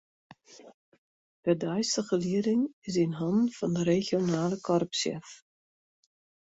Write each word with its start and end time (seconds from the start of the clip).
De 1.43 1.53
deistige 1.65 2.17
lieding 2.25 2.61
is 2.89 2.95
yn 3.05 3.17
hannen 3.19 3.53
fan 3.57 3.73
de 3.77 3.83
regionale 3.93 4.57
korpssjef. 4.67 5.27